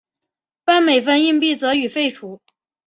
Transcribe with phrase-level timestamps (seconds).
[0.63, 2.41] 半美分硬币则予废除。